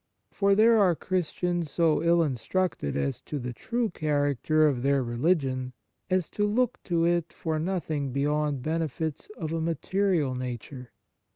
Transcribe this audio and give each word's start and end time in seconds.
For 0.31 0.55
there 0.55 0.79
are 0.79 0.95
Christians 0.95 1.69
so 1.69 2.01
ill 2.01 2.23
instructed 2.23 2.97
as 2.97 3.21
to 3.21 3.37
the 3.37 3.53
true 3.53 3.91
char 3.95 4.33
acter 4.33 4.67
of 4.67 4.81
their 4.81 5.03
religion 5.03 5.73
as 6.09 6.27
to 6.31 6.47
look 6.47 6.81
to 6.85 7.05
it 7.05 7.31
for 7.31 7.59
nothing 7.59 8.11
beyond 8.11 8.63
benefits 8.63 9.29
of 9.37 9.53
a 9.53 9.61
material 9.61 10.33
nature. 10.33 10.89